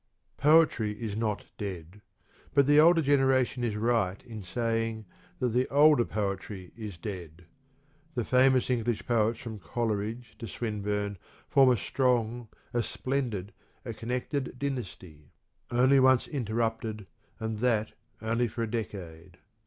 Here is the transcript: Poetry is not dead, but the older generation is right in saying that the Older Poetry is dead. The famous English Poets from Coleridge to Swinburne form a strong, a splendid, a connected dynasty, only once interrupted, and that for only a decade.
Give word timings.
Poetry 0.37 0.93
is 0.99 1.15
not 1.15 1.45
dead, 1.59 2.01
but 2.55 2.65
the 2.65 2.79
older 2.79 3.03
generation 3.03 3.63
is 3.63 3.75
right 3.75 4.19
in 4.25 4.41
saying 4.41 5.05
that 5.37 5.49
the 5.49 5.67
Older 5.69 6.05
Poetry 6.05 6.71
is 6.75 6.97
dead. 6.97 7.45
The 8.15 8.25
famous 8.25 8.71
English 8.71 9.05
Poets 9.05 9.39
from 9.39 9.59
Coleridge 9.59 10.35
to 10.39 10.47
Swinburne 10.47 11.19
form 11.47 11.69
a 11.69 11.77
strong, 11.77 12.47
a 12.73 12.81
splendid, 12.81 13.53
a 13.85 13.93
connected 13.93 14.57
dynasty, 14.57 15.29
only 15.69 15.99
once 15.99 16.27
interrupted, 16.27 17.05
and 17.39 17.59
that 17.59 17.91
for 18.17 18.25
only 18.25 18.49
a 18.57 18.65
decade. 18.65 19.37